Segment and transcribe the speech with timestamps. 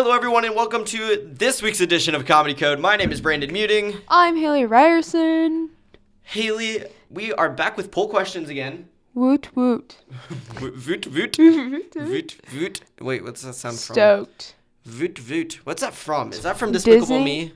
[0.00, 2.78] Hello, everyone, and welcome to this week's edition of Comedy Code.
[2.78, 3.96] My name is Brandon Muting.
[4.06, 5.70] I'm Haley Ryerson.
[6.22, 8.88] Haley, we are back with poll questions again.
[9.14, 9.96] Woot woot.
[10.52, 12.80] Voot, voot, voot, voot.
[13.00, 13.94] Wait, what's that sound from?
[13.94, 14.54] Stoked.
[14.84, 15.58] Voot, voot.
[15.64, 16.32] What's that from?
[16.32, 17.24] Is that from Despicable Disney?
[17.24, 17.52] Me?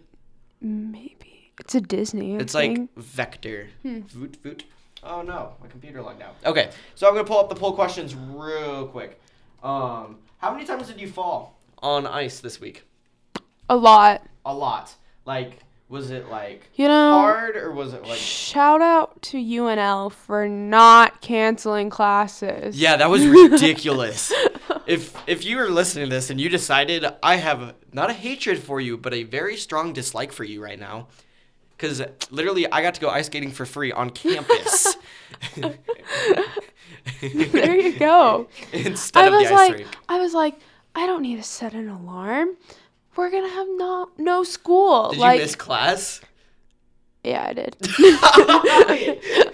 [0.60, 1.52] Maybe.
[1.60, 2.34] It's a Disney.
[2.34, 2.96] I It's like think.
[2.96, 3.68] vector.
[3.84, 4.64] Voot, voot.
[5.04, 6.34] Oh no, my computer logged out.
[6.44, 9.20] Okay, so I'm gonna pull up the poll questions real quick.
[9.62, 12.84] Um, how many times did you fall on ice this week?
[13.68, 14.22] a lot.
[14.44, 14.94] A lot.
[15.24, 18.18] Like, was it like You know, hard or was it like?
[18.18, 22.78] shout out to UNL for not canceling classes.
[22.78, 24.32] Yeah, that was ridiculous.
[24.86, 28.58] if if you were listening to this and you decided I have not a hatred
[28.58, 31.08] for you, but a very strong dislike for you right now,
[31.76, 34.96] because literally I got to go ice skating for free on campus.
[37.20, 38.48] there you go.
[38.72, 39.96] Instead I of was the ice like, rink.
[40.08, 40.54] I was like,
[40.94, 42.56] I don't need to set an alarm.
[43.16, 45.10] We're gonna have no no school.
[45.10, 46.20] Did like, you miss class?
[47.24, 47.76] Yeah, I did.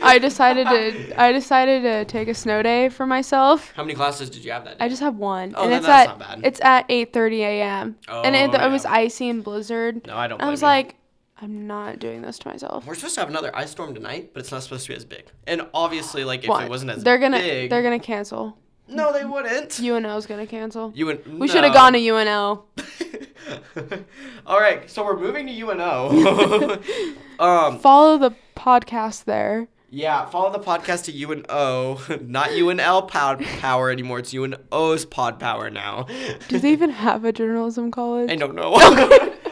[0.02, 3.72] I decided to I decided to take a snow day for myself.
[3.76, 4.84] How many classes did you have that day?
[4.84, 6.40] I just have one, Oh, and then it's that's at not bad.
[6.46, 7.96] it's at 8:30 a.m.
[8.08, 10.06] Oh, and it, Oh, it was icy and blizzard.
[10.06, 10.40] no, I don't.
[10.40, 10.66] I was you.
[10.68, 10.94] like,
[11.42, 12.86] I'm not doing this to myself.
[12.86, 15.04] we're supposed to have another ice storm tonight, but it's not supposed to be as
[15.04, 15.26] big.
[15.46, 16.64] And obviously, like if What?
[16.64, 18.56] it wasn't as they're gonna big, they're gonna cancel.
[18.88, 19.70] No, they wouldn't.
[19.80, 20.90] UNL's gonna cancel.
[20.96, 21.38] Would.
[21.38, 22.62] we should have gone to UNL.
[24.46, 26.82] All right, so we're moving to UNO.
[27.38, 29.68] um, Follow the podcast there.
[29.90, 34.18] yeah, follow the podcast to UNO, not UNL pod power anymore.
[34.18, 36.06] It's UNO's pod power now.
[36.48, 38.30] Do they even have a journalism college?
[38.30, 38.74] I don't know.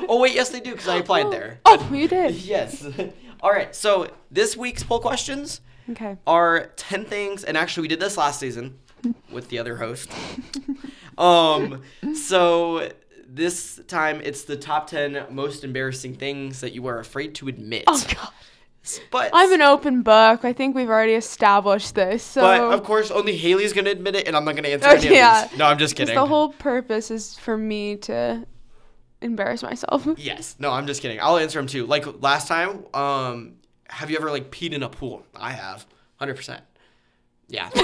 [0.09, 1.61] oh wait, yes they do because I applied there.
[1.65, 2.34] Oh, you did.
[2.37, 2.87] Yes.
[3.43, 6.17] All right, so this week's poll questions Okay.
[6.27, 8.77] are 10 things and actually we did this last season
[9.33, 10.11] with the other host
[11.19, 11.83] um
[12.15, 12.91] so
[13.29, 17.84] this time it's the top 10 most embarrassing things that you are afraid to admit
[17.87, 18.29] Oh God.
[19.11, 20.45] but I'm an open book.
[20.45, 22.22] I think we've already established this.
[22.22, 25.09] So but of course only haley's gonna admit it and i'm not gonna answer any
[25.15, 25.44] yeah.
[25.44, 28.47] of these no i'm just kidding the whole purpose is for me to
[29.23, 30.06] embarrass myself.
[30.19, 33.55] yes no i'm just kidding i'll answer them too like last time um
[33.88, 35.84] have you ever like peed in a pool i have
[36.21, 36.61] 100%
[37.49, 37.69] yeah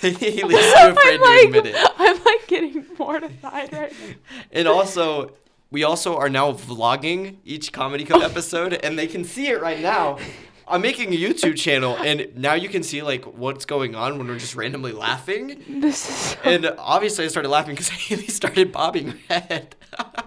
[0.00, 4.14] haley's too afraid I'm to like, admit it I'm like getting mortified right now.
[4.52, 5.34] And also,
[5.70, 9.80] we also are now vlogging each Comedy Code episode, and they can see it right
[9.80, 10.18] now.
[10.66, 14.28] I'm making a YouTube channel, and now you can see like what's going on when
[14.28, 15.62] we're just randomly laughing.
[15.80, 19.74] This is so And obviously, I started laughing because Haley started bobbing her head.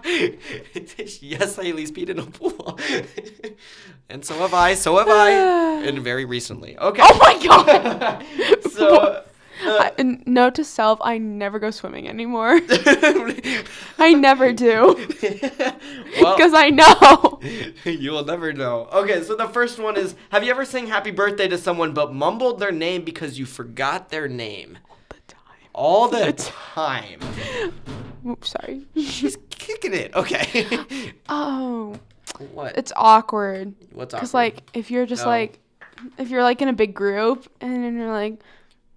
[1.20, 2.78] yes, Haley's peed in a pool,
[4.08, 4.74] and so have I.
[4.74, 5.30] So have I,
[5.86, 6.76] and very recently.
[6.78, 7.02] Okay.
[7.04, 8.24] Oh my god.
[8.72, 8.96] so.
[8.98, 9.22] uh,
[9.64, 12.58] I, note to self, I never go swimming anymore.
[13.98, 14.96] I never do.
[16.20, 17.40] well, Because I know.
[17.84, 18.88] you will never know.
[18.92, 22.12] Okay, so the first one is Have you ever sang happy birthday to someone but
[22.12, 24.78] mumbled their name because you forgot their name?
[25.74, 27.20] All the time.
[27.22, 28.11] Oops,
[28.42, 28.86] sorry.
[28.96, 30.14] She's kicking it.
[30.14, 31.12] Okay.
[31.28, 31.96] Oh,
[32.52, 32.76] what?
[32.76, 33.74] it's awkward.
[33.92, 34.20] What's awkward?
[34.20, 35.28] Because, like, if you're just No.
[35.30, 35.58] like,
[36.18, 38.40] if you're like in a big group and then you're like,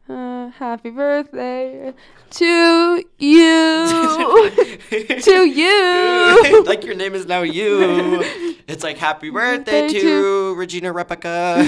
[0.10, 1.94] uh, happy birthday
[2.32, 3.88] to you.
[5.22, 6.64] to you.
[6.66, 8.24] like your name is now you.
[8.68, 11.68] It's like happy birthday to, to- Regina Replica,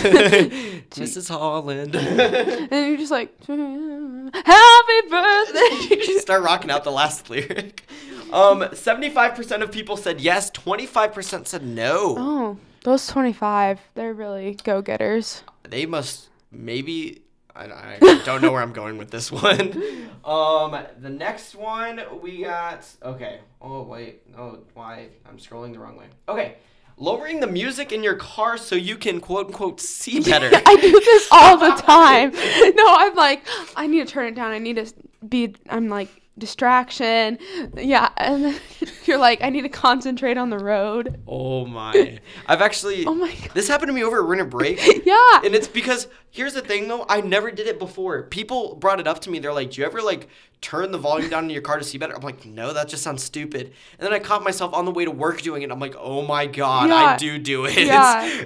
[0.89, 1.29] Mrs.
[1.29, 1.95] Holland.
[1.95, 5.95] and you're just like, happy birthday.
[5.95, 7.87] you start rocking out the last lyric.
[8.33, 12.15] Um, 75% of people said yes, 25% said no.
[12.17, 15.43] oh, those 25, they're really go getters.
[15.69, 17.21] They must maybe
[17.57, 19.83] I, I don't know where I'm going with this one.
[20.27, 23.39] Um, the next one we got okay.
[23.61, 25.07] Oh wait, oh why?
[25.25, 26.07] I'm scrolling the wrong way.
[26.27, 26.55] Okay.
[26.97, 30.49] Lowering the music in your car so you can quote unquote see better.
[30.53, 32.31] I do this all the time.
[32.31, 33.43] No, I'm like,
[33.77, 34.51] I need to turn it down.
[34.51, 34.93] I need to
[35.25, 37.39] be, I'm like, distraction.
[37.75, 38.09] Yeah.
[38.17, 38.59] And
[39.05, 41.19] you're like, I need to concentrate on the road.
[41.27, 42.19] Oh my.
[42.47, 43.51] I've actually Oh my God.
[43.53, 44.79] This happened to me over a winter break.
[45.07, 45.41] Yeah.
[45.43, 48.23] And it's because here's the thing though, I never did it before.
[48.23, 49.39] People brought it up to me.
[49.39, 50.27] They're like, "Do you ever like
[50.59, 53.03] turn the volume down in your car to see better?" I'm like, "No, that just
[53.03, 55.71] sounds stupid." And then I caught myself on the way to work doing it.
[55.71, 58.45] I'm like, "Oh my god, I do do it." Yeah.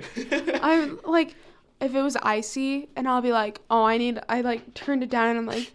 [0.62, 1.36] I'm like,
[1.82, 5.10] if it was icy, and I'll be like, oh, I need, I like turned it
[5.10, 5.74] down, and I'm like,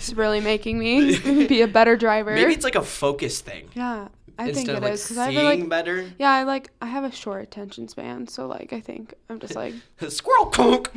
[0.00, 2.34] is really making me be a better driver.
[2.34, 3.68] Maybe it's like a focus thing.
[3.74, 4.08] yeah.
[4.38, 6.10] I think it like is because I like better.
[6.18, 9.54] yeah, I like I have a short attention span, so like I think I'm just
[9.54, 9.74] like
[10.08, 10.88] Squirrel conk.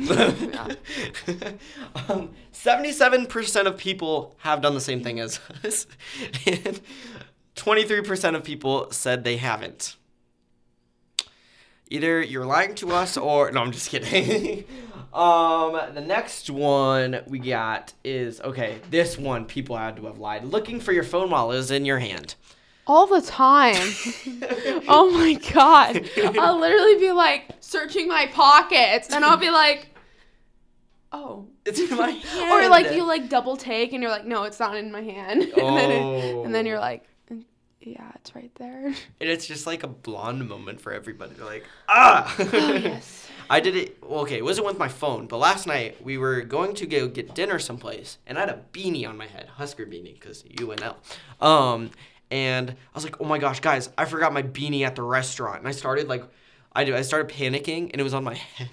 [2.08, 5.86] um, 77% of people have done the same thing as us.
[6.46, 6.80] and
[7.54, 9.96] 23% of people said they haven't.
[11.90, 14.64] Either you're lying to us or no, I'm just kidding.
[15.14, 18.78] Um, the next one we got is okay.
[18.90, 20.44] This one people had to have lied.
[20.44, 22.34] Looking for your phone while it is in your hand.
[22.86, 23.76] all the time.
[24.88, 26.08] oh my god,
[26.38, 29.88] I'll literally be like searching my pockets, and I'll be like,
[31.12, 31.46] oh.
[31.66, 32.50] It's in my hand.
[32.52, 35.42] Or like you like double take and you're like, no, it's not in my hand.
[35.44, 36.68] and, then it- and then Oh.
[36.68, 37.06] you're like, "Mm,
[37.84, 38.86] yeah, it's right there.
[39.20, 41.34] And it's just like a blonde moment for everybody.
[41.34, 42.34] They're like, ah.
[42.38, 43.28] Oh, yes.
[43.50, 43.98] I did it.
[44.02, 47.34] Okay, it wasn't with my phone, but last night we were going to go get
[47.34, 50.96] dinner someplace, and I had a beanie on my head, Husker beanie, because UNL.
[51.40, 51.90] Um,
[52.30, 55.58] and I was like, oh my gosh, guys, I forgot my beanie at the restaurant,
[55.60, 56.24] and I started like.
[56.76, 56.96] I do.
[56.96, 58.68] I started panicking, and it was on my head.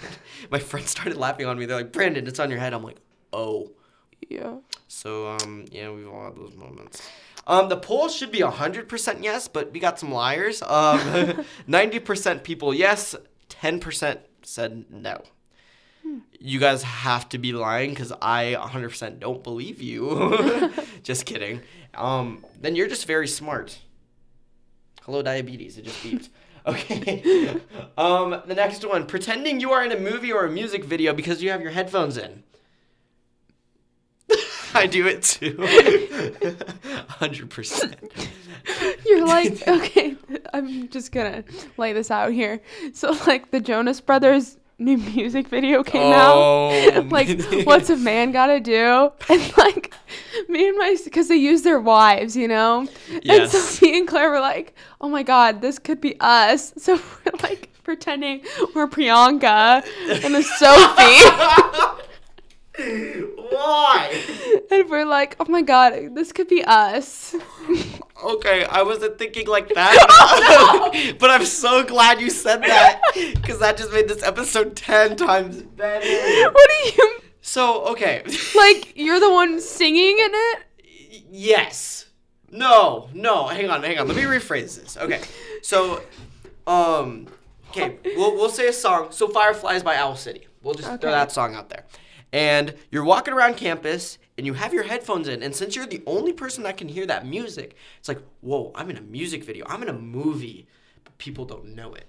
[0.49, 1.67] my friends started laughing on me.
[1.67, 2.97] They're like, "Brandon, it's on your head." I'm like,
[3.31, 3.73] "Oh."
[4.27, 4.55] Yeah.
[4.87, 7.07] So um, yeah, we've all had those moments.
[7.47, 10.61] Um, the poll should be hundred percent yes, but we got some liars.
[10.61, 13.15] Um, ninety percent people yes,
[13.49, 15.21] ten percent said no.
[16.39, 20.71] You guys have to be lying because I hundred percent don't believe you.
[21.03, 21.61] just kidding.
[21.93, 23.79] Um, then you're just very smart.
[25.03, 25.77] Hello, diabetes.
[25.77, 26.29] It just beeped.
[26.65, 27.59] Okay.
[27.97, 31.41] um, the next one: pretending you are in a movie or a music video because
[31.41, 32.43] you have your headphones in.
[34.75, 35.57] I do it too.
[37.09, 37.95] Hundred percent.
[39.05, 40.15] You're like, okay,
[40.53, 41.43] I'm just gonna
[41.77, 42.61] lay this out here.
[42.93, 47.09] So like the Jonas Brothers new music video came Oh, out.
[47.09, 49.11] like, what's a man gotta do?
[49.29, 49.93] And like
[50.49, 52.87] me and my because they use their wives, you know?
[53.11, 53.51] And Yes.
[53.51, 56.73] so me and Claire were like, oh my god, this could be us.
[56.77, 58.41] So we're like pretending
[58.75, 59.83] we're Priyanka
[60.23, 62.07] and a Sophie.
[63.49, 64.21] Why?
[64.71, 67.35] and we're like, oh my god, this could be us.
[68.23, 71.15] Okay, I wasn't thinking like that.
[71.19, 75.63] but I'm so glad you said that because that just made this episode ten times
[75.63, 76.05] better.
[76.51, 78.21] what do you So okay,
[78.55, 78.93] like?
[78.95, 80.59] You're the one singing in it.
[81.31, 82.05] yes,
[82.51, 83.47] no, no.
[83.47, 84.07] Hang on, hang on.
[84.07, 84.97] Let me rephrase this.
[84.97, 85.21] Okay,
[85.63, 86.03] so
[86.67, 87.25] um,
[87.71, 89.07] okay, we'll we'll say a song.
[89.09, 90.45] So Fireflies by Owl City.
[90.61, 90.97] We'll just Okay.
[91.01, 91.85] throw that song out there.
[92.33, 96.01] And you're walking around campus and you have your headphones in, and since you're the
[96.07, 99.65] only person that can hear that music, it's like, whoa, I'm in a music video.
[99.67, 100.67] I'm in a movie,
[101.03, 102.05] but people don't know it.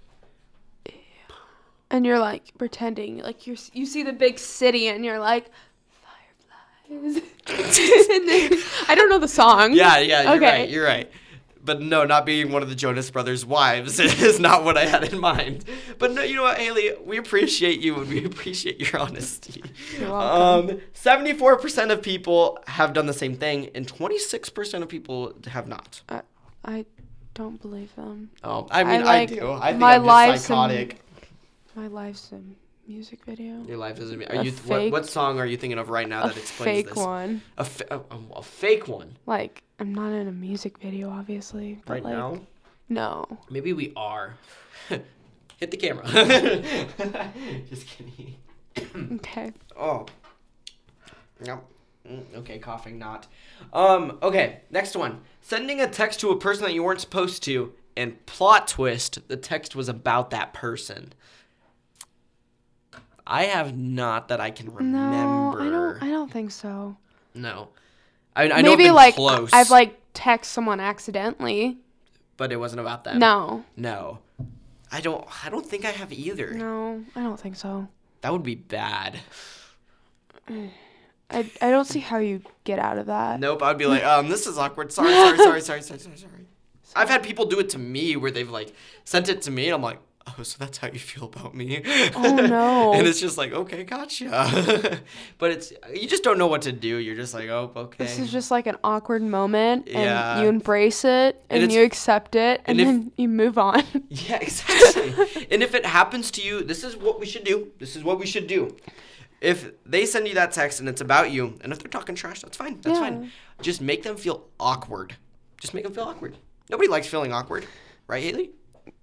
[1.90, 5.50] and you're like pretending like you're you see the big city and you're like
[6.88, 7.14] fireflies
[7.46, 8.58] then,
[8.88, 10.60] i don't know the song Yeah, yeah, you're Okay.
[10.60, 10.68] right.
[10.70, 11.10] You're right.
[11.64, 15.04] But no, not being one of the Jonas Brothers' wives is not what I had
[15.12, 15.64] in mind.
[15.98, 16.92] But no, you know what, Haley?
[17.04, 19.62] We appreciate you and we appreciate your honesty.
[19.98, 20.70] You're welcome.
[20.76, 26.02] Um, 74% of people have done the same thing, and 26% of people have not.
[26.08, 26.22] I,
[26.64, 26.84] I
[27.34, 29.52] don't believe them Oh, I mean, I, like- do.
[29.52, 30.04] I think my I'm
[30.34, 31.00] just psychotic.
[31.76, 32.30] my life's
[32.86, 34.22] music video Your life isn't.
[34.22, 34.50] A Are you?
[34.52, 36.96] what, fake- what song are you thinking of right now that explains fake this?
[36.96, 39.16] one A, fa- a, a- a fake one.
[39.26, 42.40] like i'm not in a music video obviously but Right like now.
[42.88, 44.34] no Maybe we are.
[44.88, 46.04] Hit the camera.
[47.68, 48.36] Just kidding.
[49.16, 50.06] okay Oh.
[51.44, 51.64] Yep.
[52.10, 53.28] Mm, Okay, coughing not.
[53.72, 55.20] Um, okay, next one.
[55.40, 59.36] Sending a text to a person that you weren't supposed to, and plot twist, the
[59.36, 61.12] text was about that person.
[63.26, 64.98] I have not that I can remember.
[65.16, 66.96] no i don't i don't think so
[67.34, 67.68] No.
[68.34, 71.78] I, I maybe like close, i've like text someone accidentally
[72.36, 73.18] but it wasn't about them.
[73.18, 74.18] no No.
[74.94, 75.24] I don't.
[75.46, 76.52] I don't think I have either.
[76.54, 77.88] no i don't think so
[78.22, 79.18] That would be bad.
[80.48, 83.40] I, I don't see how you get out of that.
[83.40, 84.92] Nope, I'd be like, um, this is awkward.
[84.92, 86.46] Sorry, sorry, sorry, sorry, sorry, sorry, sorry.
[86.94, 88.74] I've had people do it to me where they've like
[89.04, 91.82] sent it to me and I'm like, oh, so that's how you feel about me.
[92.14, 92.92] Oh, no.
[92.96, 95.00] and it's just like, okay, gotcha.
[95.38, 96.96] but it's you just don't know what to do.
[96.96, 97.96] You're just like, oh, okay.
[98.04, 100.40] This is just like an awkward moment, and Yeah.
[100.40, 103.82] you embrace it, And and, you accept it, and and, if- then you move on.
[104.08, 105.14] Yeah, exactly.
[105.50, 107.72] and if it happens to you, this is what we should do.
[107.78, 108.76] This is what we should do.
[109.40, 112.42] If they send you that text and it's about you, and if they're talking trash,
[112.42, 112.80] that's fine.
[112.82, 113.04] That's Yeah.
[113.04, 113.32] fine.
[113.60, 115.16] Just make them feel awkward.
[115.60, 116.36] Just make them feel awkward.
[116.70, 117.66] Nobody likes feeling awkward,
[118.06, 118.50] right, Haley?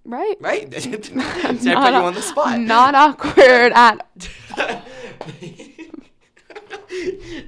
[0.04, 0.36] Right?
[0.40, 0.68] Right?
[0.70, 2.60] Did I put you not on the spot?
[2.60, 4.06] Not awkward at.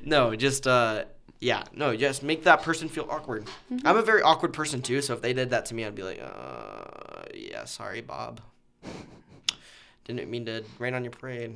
[0.04, 1.04] no, just uh,
[1.40, 3.46] Yeah, no, just make that person feel awkward.
[3.72, 3.86] Mm-hmm.
[3.86, 6.02] I'm a very awkward person too, so if they did that to me, I'd be
[6.02, 8.40] like, uh, yeah, sorry, Bob.
[10.04, 11.54] Didn't mean to rain on your parade.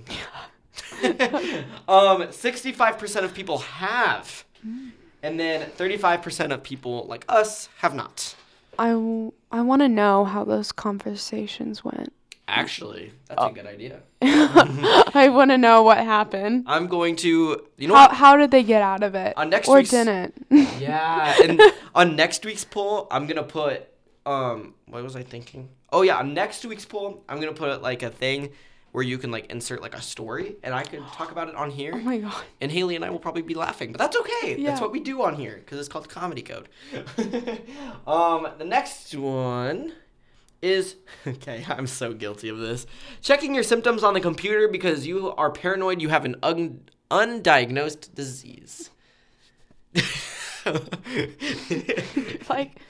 [1.89, 4.45] um, 65% of people have.
[4.67, 4.91] Mm.
[5.23, 8.37] And then 35% of people like us have not.
[8.79, 12.13] I, w- I want to know how those conversations went.
[12.49, 13.49] Actually, that's Oh.
[13.49, 14.01] a good idea.
[14.23, 16.65] I want to know what happened.
[16.69, 18.17] I'm going to, you know How, what?
[18.17, 19.35] how did they get out of it?
[19.37, 20.35] On next or week's- didn't?
[20.81, 21.61] Yeah, and
[21.95, 23.89] on next week's poll, I'm gonna put
[24.25, 25.69] um, what was I thinking?
[25.93, 28.51] Oh yeah, on next week's poll, I'm gonna put like a thing
[28.97, 31.69] where you can like insert like a story, and I can talk about it on
[31.69, 31.93] here.
[31.95, 32.43] oh my god.
[32.63, 34.65] And Haley and I will probably be laughing, but that's okay.
[34.65, 36.71] That's what we do on here because it's called Comedy Code.
[38.07, 39.93] um, the next one
[40.63, 41.63] is okay.
[41.69, 42.87] I'm so guilty of this.
[43.21, 48.15] Checking your symptoms on the computer because you are paranoid you have an un- undiagnosed
[48.15, 48.89] disease.
[52.49, 52.81] Like,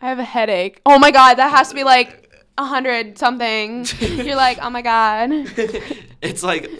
[0.00, 0.80] I have a headache.
[0.86, 2.29] Oh my god, that has to be like
[2.60, 3.86] a hundred something.
[4.00, 5.30] You're like, oh my god.
[6.22, 6.70] it's like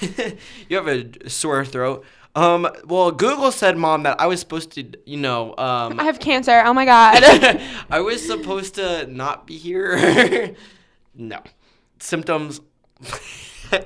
[0.68, 2.04] you have a sore throat.
[2.34, 6.20] Um, well, Google said, Mom, that I was supposed to, you know, um, I have
[6.20, 6.62] cancer.
[6.64, 7.22] Oh my god.
[7.90, 10.54] I was supposed to not be here.
[11.14, 11.40] no.
[12.00, 12.60] Symptoms.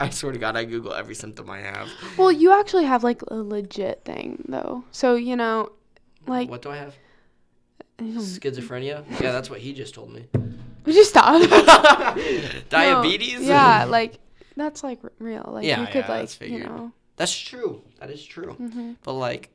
[0.01, 1.89] I swear to God, I Google every symptom I have.
[2.17, 4.85] well, you actually have like a legit thing though.
[4.91, 5.73] So you know,
[6.27, 6.95] like, What do I have?
[7.99, 9.05] Schizophrenia?
[9.21, 10.27] Yeah, that's what he just told me.
[10.85, 11.41] Would you stop?
[12.69, 13.41] Diabetes?
[13.41, 14.19] No, yeah, like
[14.57, 15.49] that's like real.
[15.53, 16.93] Like Yeah, you could yeah, like that's you know.
[17.17, 17.83] That's true.
[18.01, 18.57] That is true.
[18.61, 18.97] Mhm.
[19.03, 19.51] But like,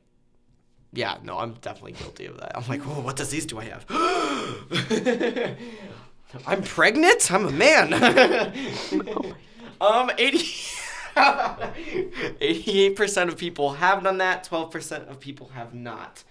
[0.92, 2.56] yeah, no, I'm definitely guilty of that.
[2.56, 3.84] I'm like, oh, what disease do I have?
[6.46, 7.32] I'm pregnant.
[7.32, 7.92] I'm a man.
[9.80, 10.38] um, 80.
[11.18, 14.48] 88% of people have done that.
[14.48, 16.22] 12% of people have not.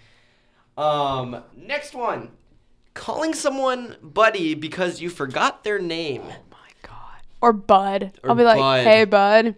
[0.77, 2.31] Um, next one.
[2.97, 6.23] Calling someone buddy because you forgot their name.
[6.25, 7.21] Oh my god.
[7.41, 8.11] Or bud.
[8.23, 8.83] Or I'll be like, bud.
[8.83, 9.55] hey bud.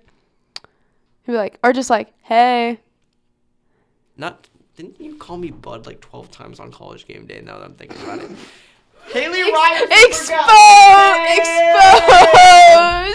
[1.24, 2.80] He'll be like, or just like, hey.
[4.18, 7.42] Not didn't you call me Bud like twelve times on college game day?
[7.42, 8.32] Now that I'm thinking about it.
[9.12, 10.40] Haley Ryan Exposed!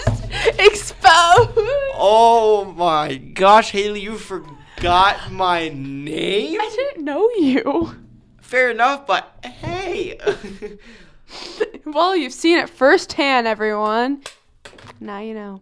[0.09, 0.59] Exposed!
[0.59, 1.49] Exposed!
[1.97, 6.59] Oh my gosh, Haley, you forgot my name.
[6.61, 7.95] I didn't know you.
[8.41, 9.74] Fair enough, but hey,
[11.85, 14.21] Well, you've seen it firsthand, everyone.
[14.99, 15.61] Now you know.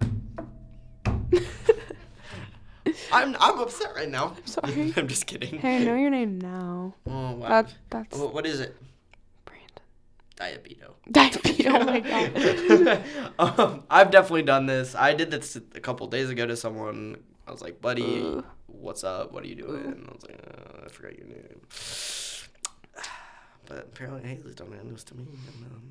[3.12, 4.36] I'm I'm upset right now.
[4.38, 4.94] I'm sorry.
[4.98, 5.60] I'm just kidding.
[5.60, 6.96] Hey, I know your name now.
[7.08, 7.48] Oh wow.
[7.50, 8.76] That, that's Wh- what is it?
[9.46, 9.70] Brandon.
[10.36, 10.84] Diabetes.
[11.12, 11.66] Diabetes.
[11.68, 13.04] Oh my god.
[13.60, 14.96] um, I've definitely done this.
[14.96, 17.18] I did this a couple days ago to someone.
[17.48, 18.46] I was like, "Buddy, Ugh.
[18.68, 19.32] what's up?
[19.34, 21.62] What are you doing?" And I was like, uh, "I forgot your name."
[23.74, 25.82] But apparently, Haley's done this to me, and, um,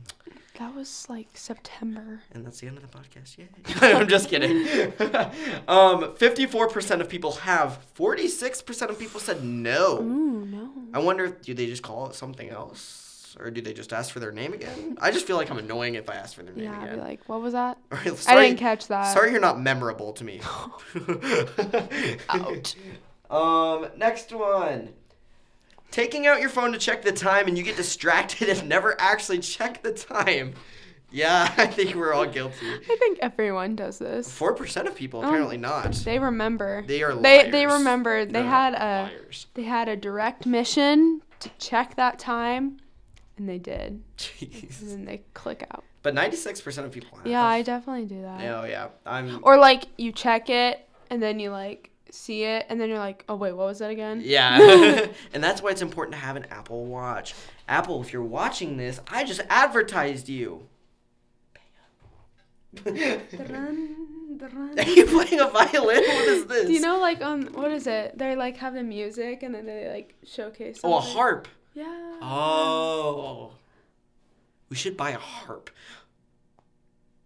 [0.58, 2.20] That was like September.
[2.32, 3.36] and that's the end of the podcast.
[3.38, 3.48] Yay!
[3.96, 4.92] I'm just kidding.
[5.68, 7.78] um, fifty-four percent of people have.
[7.94, 9.98] Forty-six percent of people said no.
[10.00, 10.70] Ooh, no.
[10.94, 14.12] I wonder, if do they just call it something else, or do they just ask
[14.12, 14.96] for their name again?
[15.00, 16.94] I just feel like I'm annoying if I ask for their name Yeah, I'd again.
[16.96, 17.78] be like, what was that?
[17.90, 17.98] Or,
[18.28, 19.12] I didn't catch that.
[19.12, 20.40] Sorry, you're not memorable to me.
[22.28, 22.76] Ouch.
[23.30, 24.90] Um, next one.
[25.92, 29.38] Taking out your phone to check the time and you get distracted and never actually
[29.38, 30.54] check the time.
[31.12, 32.66] Yeah, I think we're all guilty.
[32.66, 34.28] I think everyone does this.
[34.32, 35.92] Four percent of people Um, apparently not.
[35.92, 36.82] They remember.
[36.86, 37.22] They are liars.
[37.44, 38.24] They they remember.
[38.24, 39.46] They They're had a liars.
[39.54, 42.78] they had a direct mission to check that time,
[43.36, 44.02] and they did.
[44.40, 44.80] And Jeez.
[44.80, 45.84] then they click out.
[46.02, 47.26] But ninety-six percent of people have.
[47.26, 48.40] Yeah, I definitely do that.
[48.40, 49.40] Oh yeah, I'm.
[49.42, 53.24] Or like you check it and then you like see it and then you're like,
[53.28, 54.22] oh wait, what was that again?
[54.24, 57.34] Yeah, and that's why it's important to have an Apple Watch.
[57.68, 60.66] Apple, if you're watching this, I just advertised you.
[62.86, 66.02] Are you playing a violin?
[66.02, 66.66] What is this?
[66.66, 68.16] Do you know like on what is it?
[68.16, 70.80] They like have the music and then they like showcase.
[70.82, 71.48] Oh, a harp.
[71.74, 72.18] Yeah.
[72.22, 73.52] Oh.
[74.70, 75.68] We should buy a harp.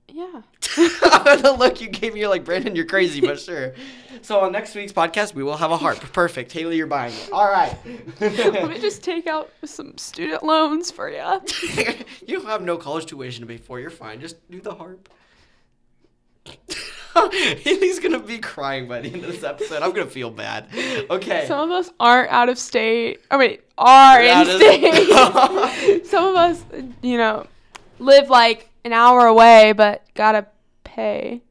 [0.09, 0.43] Yeah.
[0.77, 3.75] the look you gave me, you're like, Brandon, you're crazy, but sure.
[4.23, 5.99] So on next week's podcast, we will have a harp.
[6.13, 6.53] Perfect.
[6.53, 7.31] Haley, you're buying it.
[7.33, 7.77] All right.
[8.21, 11.41] Let me just take out some student loans for you.
[12.27, 13.81] you have no college tuition to pay for.
[13.81, 14.21] You're fine.
[14.21, 15.09] Just do the harp.
[17.15, 19.83] Haley's gonna be crying by the end of this episode.
[19.83, 20.69] I'm gonna feel bad.
[21.11, 21.47] Okay.
[21.49, 23.21] Some of us aren't out of state.
[23.31, 26.07] Oh wait, are Out in of- state.
[26.07, 26.65] Some of us,
[27.03, 27.47] you know,
[27.99, 30.47] live like an hour away, but gotta
[30.85, 31.43] pay.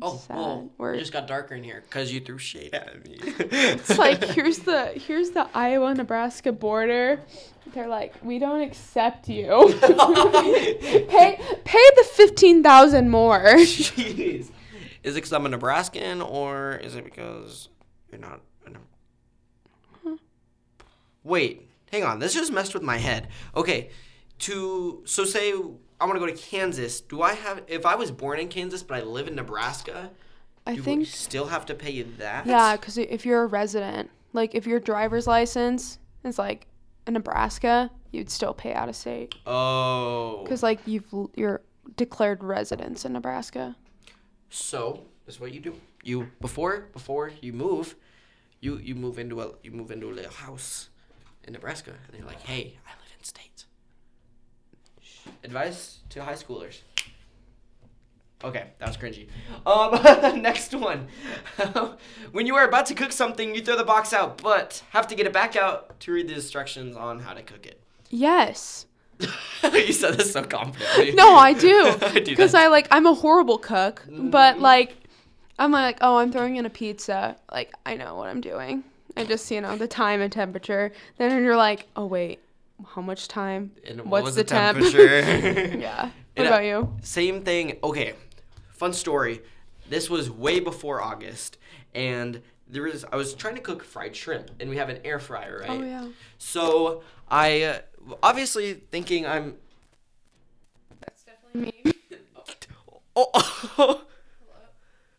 [0.00, 0.36] Oh, sad.
[0.36, 3.18] well, it just got darker in here because you threw shade at me.
[3.22, 7.20] it's like here's the here's the Iowa Nebraska border.
[7.72, 9.74] They're like, we don't accept you.
[9.80, 13.40] pay pay the fifteen thousand more.
[13.56, 14.50] Jeez.
[15.02, 17.68] Is it because I'm a Nebraskan or is it because
[18.10, 18.40] you're not?
[18.66, 20.18] A Ne-
[21.24, 22.18] Wait, hang on.
[22.18, 23.28] This just messed with my head.
[23.56, 23.90] Okay,
[24.40, 25.54] to so say
[26.02, 27.00] I want to go to Kansas.
[27.00, 30.10] Do I have if I was born in Kansas but I live in Nebraska?
[30.66, 32.44] I do think still have to pay you that?
[32.44, 36.66] yeah, because if you're a resident, like if your driver's license is like
[37.06, 40.40] in Nebraska, you'd still pay out of state Oh.
[40.42, 41.06] because like you've
[41.36, 41.62] you're
[41.96, 43.76] declared residence in Nebraska.
[44.50, 45.74] So this is what you do.
[46.02, 47.94] You before before you move,
[48.60, 50.88] you you move into a you move into a little house
[51.44, 53.51] in Nebraska, and you're like, hey, I live in state.
[55.44, 56.80] Advice to high schoolers.
[58.44, 59.28] Okay, that was cringy.
[59.66, 61.06] Um, next one.
[62.32, 65.14] when you are about to cook something, you throw the box out, but have to
[65.14, 67.80] get it back out to read the instructions on how to cook it.
[68.10, 68.86] Yes.
[69.62, 71.12] you said this so confidently.
[71.12, 71.94] No, I do.
[72.02, 72.54] I do Because.
[72.54, 74.96] I like I'm a horrible cook, but like
[75.58, 77.36] I'm like, oh, I'm throwing in a pizza.
[77.50, 78.82] Like I know what I'm doing.
[79.16, 80.92] I just you know the time and temperature.
[81.18, 82.40] Then you're like, oh wait,
[82.94, 83.72] how much time?
[83.86, 84.78] And what What's was the the temp?
[84.78, 85.76] temperature?
[85.78, 86.10] Yeah.
[86.34, 86.96] What And, uh, about you?
[87.02, 87.78] Same thing.
[87.84, 88.14] Okay,
[88.70, 89.42] fun story.
[89.90, 91.58] This was way before August,
[91.94, 95.18] and there was I was trying to cook fried shrimp, and we have an air
[95.18, 95.68] fryer, right?
[95.70, 96.08] Oh yeah.
[96.38, 97.78] So I uh,
[98.22, 99.56] obviously thinking I'm.
[101.00, 101.92] That's definitely me.
[103.14, 103.28] Oh.
[103.78, 104.02] oh.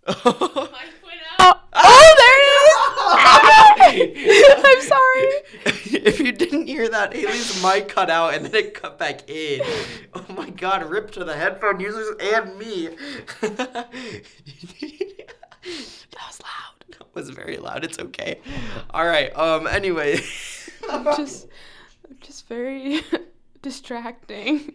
[0.08, 3.43] Oh, oh there it is.
[3.86, 5.30] I'm sorry.
[5.66, 9.62] if you didn't hear that, Haley's mic cut out and then it cut back in.
[10.14, 12.90] Oh my god, rip to the headphone users and me.
[13.42, 13.92] that
[15.64, 16.86] That was loud.
[16.90, 17.84] That was very loud.
[17.84, 18.40] It's okay.
[18.92, 19.36] All right.
[19.36, 19.68] Um.
[19.68, 20.20] Anyway.
[20.90, 21.48] I'm just,
[22.10, 23.02] I'm just very
[23.62, 24.74] distracting.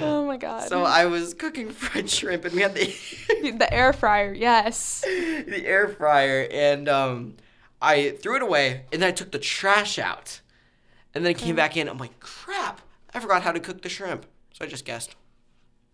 [0.00, 0.68] oh my god.
[0.68, 2.94] So I was cooking fried shrimp, and we had the
[3.58, 5.00] the air fryer, yes.
[5.02, 7.36] the air fryer, and um,
[7.80, 10.40] I threw it away, and then I took the trash out,
[11.14, 11.88] and then it came back in.
[11.88, 12.80] I'm like, crap!
[13.14, 15.14] I forgot how to cook the shrimp, so I just guessed.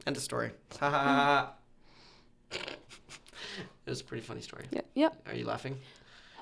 [0.07, 0.53] End of story.
[0.81, 1.53] Ha ha ha.
[3.87, 4.65] It was a pretty funny story.
[4.71, 4.87] Yep.
[4.95, 5.29] Yep.
[5.29, 5.79] Are you laughing?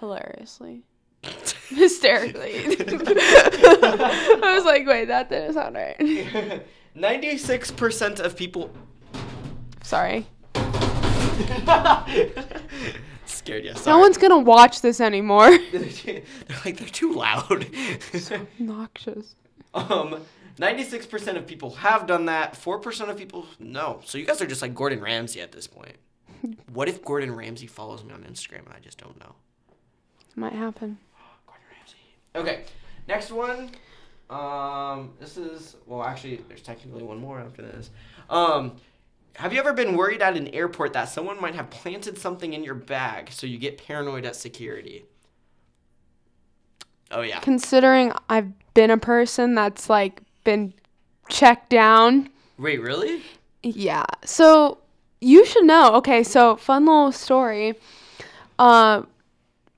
[0.01, 0.85] Hilariously.
[1.69, 2.55] Hysterically.
[2.67, 6.63] I was like, wait, that didn't sound right.
[6.95, 8.71] Ninety-six percent of people.
[9.83, 10.27] Sorry.
[13.45, 13.75] Scared you.
[13.87, 15.51] No one's gonna watch this anymore.
[15.73, 16.23] they're
[16.65, 17.67] like they're too loud.
[18.59, 19.35] Noxious.
[19.75, 20.21] um,
[20.59, 22.55] ninety-six percent of people have done that.
[22.57, 24.01] Four percent of people no.
[24.05, 25.97] So you guys are just like Gordon Ramsay at this point.
[26.73, 29.35] What if Gordon Ramsay follows me on Instagram and I just don't know?
[30.31, 30.99] It Might happen.
[31.47, 31.97] Gordon Ramsay.
[32.35, 32.65] Okay,
[33.07, 33.71] next one.
[34.31, 37.91] Um, this is well, actually, there's technically one more after this.
[38.31, 38.77] Um,
[39.37, 42.63] have you ever been worried at an airport that someone might have planted something in
[42.65, 45.05] your bag, so you get paranoid at security?
[47.11, 47.41] Oh yeah.
[47.41, 50.73] Considering I've been a person that's like been
[51.29, 52.31] checked down.
[52.59, 53.23] Wait, really?
[53.63, 54.05] Yeah.
[54.25, 54.79] So
[55.21, 55.95] you should know.
[55.95, 57.75] Okay, so fun little story.
[58.59, 59.03] Uh,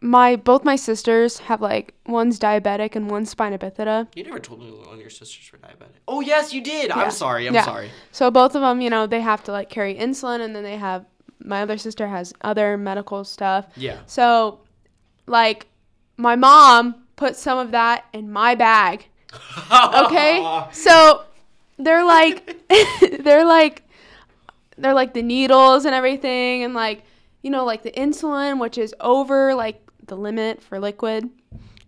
[0.04, 4.06] my both my sisters have like one's diabetic and one's spina bifida.
[4.14, 5.96] You never told me one of your sisters were diabetic.
[6.06, 6.88] Oh yes, you did.
[6.90, 6.96] Yeah.
[7.00, 7.46] I'm sorry.
[7.48, 7.64] I'm Yeah.
[7.64, 7.90] sorry.
[8.12, 10.76] So both of them, you know, they have to like carry insulin, and then they
[10.76, 11.06] have
[11.42, 13.66] my other sister has other medical stuff.
[13.76, 13.98] Yeah.
[14.06, 14.60] So,
[15.26, 15.66] like,
[16.18, 19.06] my mom put some of that in my bag.
[20.04, 20.64] Okay.
[20.72, 21.24] so
[21.78, 22.60] they're like,
[23.20, 23.82] they're like,
[24.76, 27.04] they're like the needles and everything, and like,
[27.42, 31.28] you know, like the insulin, which is over like the limit for liquid,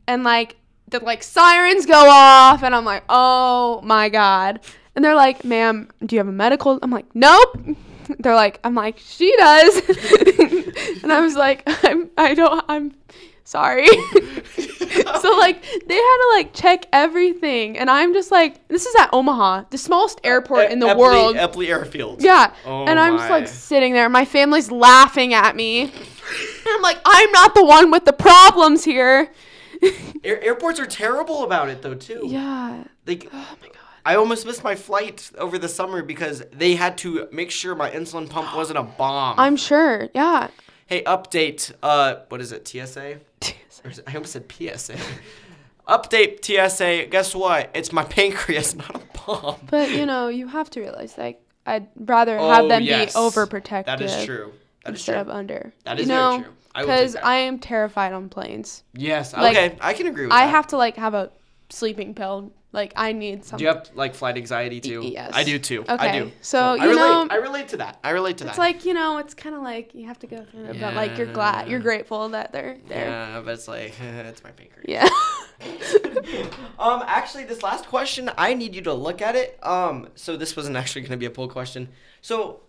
[0.07, 0.57] and like
[0.88, 4.61] the like sirens go off, and I'm like, oh my god.
[4.96, 6.79] And they're like, ma'am, do you have a medical?
[6.83, 7.59] I'm like, nope.
[8.18, 9.76] They're like, I'm like, she does.
[11.02, 12.94] and I was like, I'm, I don't, I'm
[13.44, 13.87] sorry.
[13.87, 17.76] so like, they had to like check everything.
[17.76, 20.98] And I'm just like, this is at Omaha, the smallest uh, airport in the Eppley-
[20.98, 21.37] world.
[21.37, 22.22] Eppley Airfield.
[22.22, 22.55] Yeah.
[22.64, 24.09] Oh and I'm just like sitting there.
[24.09, 25.92] My family's laughing at me.
[26.74, 29.33] I'm like, I'm not the one with the problems here.
[30.24, 32.22] Air- airports are terrible about it though too.
[32.24, 32.85] yeah.
[33.07, 33.76] Like Oh my god.
[34.05, 37.90] I almost missed my flight over the summer because they had to make sure my
[37.90, 39.38] insulin pump wasn't a bomb.
[39.38, 40.09] I'm sure.
[40.14, 40.48] Yeah.
[40.87, 41.72] hey, update.
[41.83, 42.66] Uh, what is it?
[42.68, 43.18] TSA?
[43.85, 44.96] Is it- I almost said PSA.
[45.87, 47.07] update TSA.
[47.11, 47.70] Guess what?
[47.74, 49.57] It's my pancreas, not a bomb.
[49.70, 53.12] But you know, you have to realize like I'd rather have Oh, them yes.
[53.14, 53.87] be overprotective.
[53.87, 54.52] That is true.
[54.87, 55.20] That is instead true.
[55.22, 55.72] of under.
[55.85, 56.53] That is you know, very true.
[56.75, 57.25] I Because that.
[57.27, 58.83] I am terrified on planes.
[58.94, 59.33] Yes.
[59.35, 60.44] like, okay, I can agree with I that.
[60.44, 61.31] I have to like have a
[61.70, 62.53] sleeping pill.
[62.72, 63.59] Like I need something.
[63.59, 65.01] Do you have like flight anxiety too?
[65.03, 65.31] yes.
[65.35, 65.83] I do too.
[65.88, 66.33] I Okay, do.
[66.42, 66.94] so, I you relate.
[66.96, 67.99] know- I relate to that.
[68.05, 68.51] I relate to that.
[68.51, 70.92] It's like you know, it's kind of like you have to go through it, but
[70.94, 73.07] like you're glad, you're grateful that they're there.
[73.09, 74.85] yeah, but it's like it's my pancreas.
[74.87, 75.09] Yeah.
[76.79, 79.59] um, actually, this last question, I need you to look at it.
[79.64, 81.88] Um, so this wasn't actually going to be a poll question.
[82.20, 82.61] So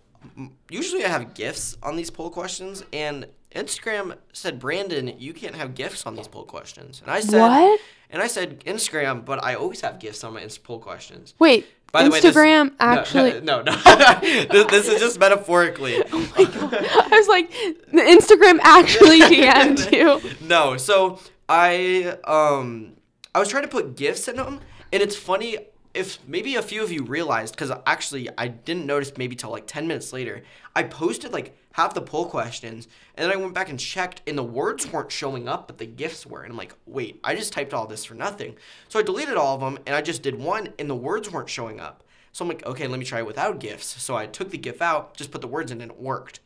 [0.70, 5.76] usually I have gifts on these poll questions, and Instagram said, Brandon, you can't have
[5.76, 7.80] gifts on these poll questions, and I said, what?
[8.10, 11.34] And I said Instagram, but I always have gifts on my Insta poll questions.
[11.40, 11.66] Wait.
[11.92, 13.40] By the way, this- Instagram No, actually.
[13.42, 13.72] no, no.
[14.22, 15.98] this, this is just metaphorically.
[16.12, 16.74] My God.
[16.74, 20.22] I was like, the Instagram actually DM'd you.
[20.46, 22.94] No, so I um
[23.34, 24.60] I was trying to put gifts in them,
[24.92, 25.58] and it's funny
[25.98, 29.68] if maybe a few of you realized because actually I didn't notice maybe till like
[29.68, 30.44] ten minutes later.
[30.76, 34.38] I posted like half the poll questions, and then I went back and checked, and
[34.38, 37.54] the words weren't showing up, but the gifts were, and I'm like, wait, I just
[37.54, 38.56] typed all this for nothing.
[38.90, 41.50] So I deleted all of them, and I just did one, and the words weren't
[41.50, 42.04] showing up.
[42.32, 44.02] So I'm like, okay, let me try it without gifts.
[44.02, 46.40] So I took the GIF out, just put the words in, and it worked.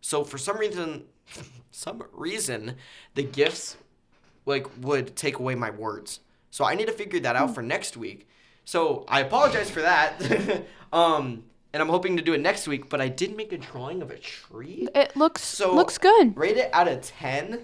[0.00, 1.04] So for some reason,
[1.70, 2.76] some reason,
[3.14, 3.78] the gifts
[4.44, 6.20] like would take away my words.
[6.50, 7.54] So I need to figure that out hmm.
[7.54, 8.28] for next week.
[8.68, 10.20] So I apologize for that.
[10.92, 12.90] um, and I'm hoping to do it next week.
[12.90, 14.86] But I did make a drawing of a tree.
[14.94, 16.36] It looks So- looks good.
[16.36, 17.60] Rate it out of ten.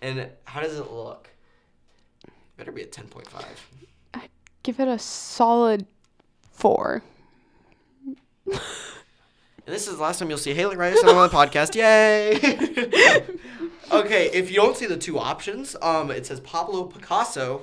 [0.00, 1.28] And how does it look?
[2.56, 3.68] Better be a ten point five.
[4.14, 4.30] I
[4.62, 5.86] Give it a solid
[6.52, 7.02] four.
[9.66, 11.76] And this is the last time you'll see Haley Ryerson on the podcast.
[11.76, 12.34] Yay!
[13.92, 17.62] okay, if you don't see the two options, um, it says Pablo Picasso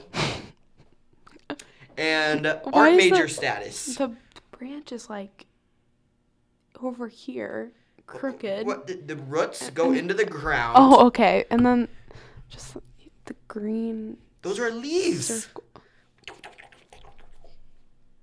[1.98, 3.96] and Why art major the- status.
[3.96, 4.16] The
[4.52, 5.46] branch is like
[6.82, 7.72] over here,
[8.06, 8.66] crooked.
[8.68, 10.76] What the, the roots go into the ground.
[10.80, 11.46] Oh, okay.
[11.50, 11.88] And then
[12.50, 12.76] just
[13.26, 15.26] the green Those are leaves.
[15.44, 15.64] circle.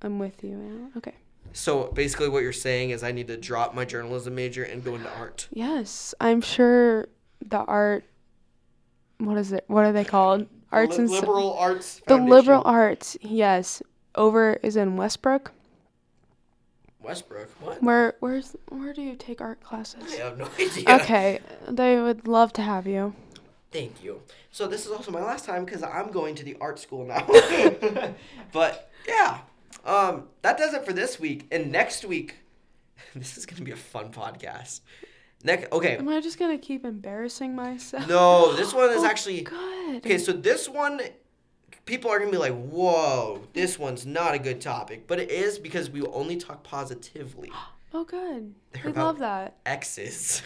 [0.03, 0.53] I'm with you.
[0.53, 0.91] Anna.
[0.99, 1.15] Okay.
[1.53, 4.95] So basically, what you're saying is I need to drop my journalism major and go
[4.97, 5.49] into art.
[5.53, 7.09] Yes, I'm sure
[7.45, 8.05] the art.
[9.19, 9.65] What is it?
[9.69, 10.47] What are they called?
[10.73, 12.01] Arts and liberal arts.
[12.07, 13.17] the liberal arts.
[13.21, 13.83] Yes,
[14.15, 15.53] over is in Westbrook.
[17.01, 17.51] Westbrook.
[17.61, 17.83] What?
[17.83, 20.03] Where where's where do you take art classes?
[20.13, 20.85] I have no idea.
[20.97, 23.15] Okay, they would love to have you.
[23.71, 24.23] Thank you.
[24.51, 27.27] So this is also my last time because I'm going to the art school now.
[28.53, 29.41] but yeah,
[29.85, 31.47] um, that does it for this week.
[31.51, 32.37] And next week,
[33.15, 34.81] this is gonna be a fun podcast.
[35.47, 35.99] Next, okay.
[35.99, 38.09] Am I just gonna keep embarrassing myself?
[38.09, 39.97] No, this one is Oh, actually good.
[39.97, 40.17] okay.
[40.17, 41.03] So this one,
[41.85, 45.59] people are gonna be like, "Whoa, this one's not a good topic," but it is
[45.59, 47.51] because we only talk positively.
[47.97, 48.57] Oh, good.
[48.73, 49.55] They're We love that.
[49.65, 50.43] Exes,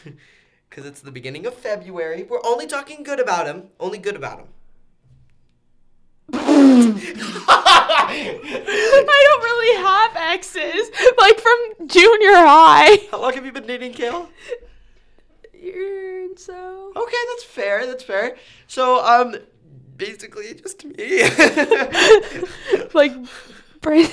[0.68, 2.22] because it's the beginning of February.
[2.24, 3.70] We're only talking good about him.
[3.80, 4.48] Only good about him.
[6.34, 6.36] I
[9.24, 12.98] don't really have exes, like from junior high.
[13.10, 14.28] How long have you been dating Kale?
[16.36, 16.92] So.
[16.94, 17.86] Okay, that's fair.
[17.86, 18.36] That's fair.
[18.68, 19.34] So, um,
[19.96, 21.22] basically, just me.
[22.94, 23.12] like,
[23.80, 24.10] Brandon.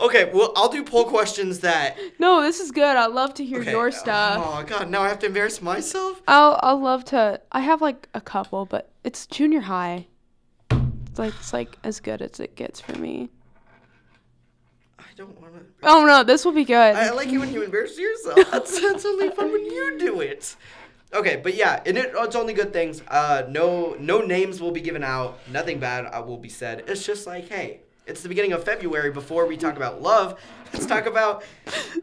[0.00, 1.96] okay, well, I'll do poll questions that.
[2.18, 2.96] No, this is good.
[2.96, 4.42] I love to hear Okay, your stuff.
[4.44, 6.20] Oh God, now I have to embarrass myself.
[6.26, 7.40] I'll I'll love to.
[7.52, 10.06] I have like a couple, but it's junior high.
[10.70, 13.30] It's like it's like as good as it gets for me.
[14.98, 15.60] I don't want to.
[15.84, 16.74] Oh no, this will be good.
[16.96, 18.36] I like it when you embarrass yourself.
[18.50, 20.56] That's, that's only fun when you do it.
[21.12, 23.02] Okay, but yeah, and it, it's only good things.
[23.08, 25.38] Uh, no, no names will be given out.
[25.50, 26.84] Nothing bad uh, will be said.
[26.86, 29.10] It's just like, hey, it's the beginning of February.
[29.10, 30.40] Before we talk about love,
[30.72, 31.44] let's talk about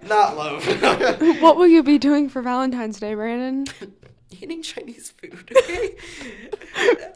[0.03, 0.65] not love.
[1.41, 3.65] what will you be doing for Valentine's Day, Brandon?
[4.29, 5.49] Eating Chinese food.
[5.57, 5.95] Okay.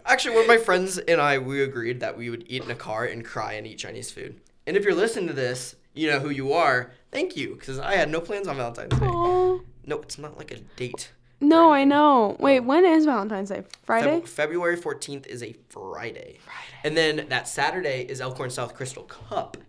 [0.06, 2.76] Actually, one of my friends and I we agreed that we would eat in a
[2.76, 4.40] car and cry and eat Chinese food.
[4.66, 6.92] And if you're listening to this, you know who you are.
[7.12, 9.06] Thank you, because I had no plans on Valentine's Day.
[9.06, 11.12] No, it's not like a date.
[11.42, 12.36] No, I know.
[12.40, 13.64] Wait, when is Valentine's Day?
[13.84, 14.22] Friday.
[14.22, 16.38] Feb- February 14th is a Friday.
[16.40, 16.82] Friday.
[16.84, 19.58] And then that Saturday is Elkhorn South Crystal Cup.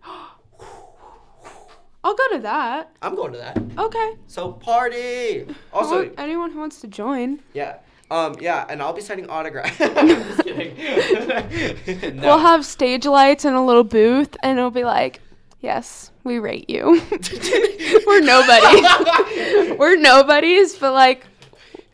[2.05, 2.91] I'll go to that.
[3.01, 3.57] I'm going to that.
[3.77, 4.15] Okay.
[4.27, 5.45] So party.
[5.73, 7.39] Also, Well, anyone who wants to join.
[7.53, 7.77] yeah.
[8.11, 9.75] Um, yeah, and I'll be signing autographs.
[9.79, 12.17] I'm just kidding.
[12.17, 12.21] no.
[12.27, 15.19] We'll have stage lights and a little booth, and it'll be like,
[15.61, 17.01] "Yes, we rate you."
[18.05, 19.77] We're nobodies.
[19.79, 21.25] We're nobodies, but like,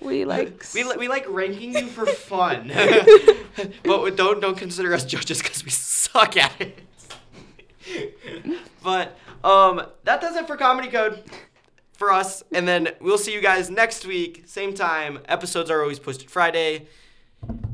[0.02, 0.66] we like.
[0.74, 2.68] we, li- we like ranking you for fun,
[3.84, 6.80] but don't don't consider us judges because we suck at it.
[8.84, 11.24] but um, that does it for comedy code.
[11.94, 12.44] for us.
[12.52, 15.20] And then we'll see you guys next week, same time.
[15.28, 16.88] Episodes are always posted Friday.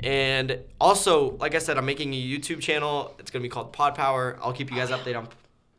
[0.02, 3.16] And also, like I said, I'm making a YouTube channel.
[3.20, 4.38] It's gonna be called Pod Power.
[4.42, 5.28] I'll keep you guys updated on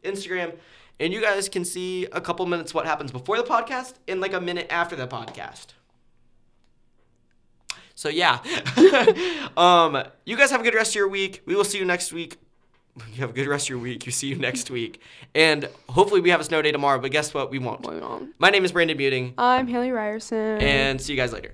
[0.04, 0.54] Instagram.
[0.98, 4.32] And you guys can see a couple minutes what happens before the podcast and like
[4.32, 5.66] a minute after the podcast.
[7.96, 8.38] So yeah.
[9.56, 11.42] um, you guys have a good rest of your week.
[11.46, 12.36] We will see you next week.
[13.12, 14.06] You have a good rest of your week.
[14.06, 15.02] You see you next week.
[15.34, 17.50] And hopefully we have a snow day tomorrow, but guess what?
[17.50, 17.82] We won't.
[18.38, 20.62] My name is Brandon Muting, I'm Haley Ryerson.
[20.62, 21.52] and see you guys later.